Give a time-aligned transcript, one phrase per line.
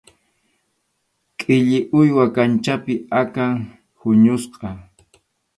[1.39, 3.55] Qhilli, uywa kanchapi akan
[3.99, 4.67] huñusqa.